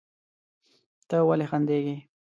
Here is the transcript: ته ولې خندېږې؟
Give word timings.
ته 1.07 1.17
ولې 1.27 1.45
خندېږې؟ 1.51 1.97